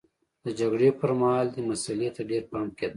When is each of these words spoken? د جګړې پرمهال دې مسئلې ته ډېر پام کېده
د 0.45 0.47
جګړې 0.59 0.89
پرمهال 0.99 1.47
دې 1.55 1.61
مسئلې 1.71 2.09
ته 2.15 2.21
ډېر 2.29 2.43
پام 2.51 2.67
کېده 2.77 2.89